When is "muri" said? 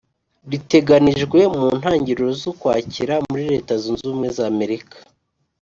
3.27-3.43